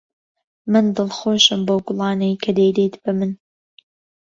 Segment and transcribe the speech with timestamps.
[0.71, 3.31] من دڵخۆشم بەو گوڵانەی کە دەیدەیت بە من.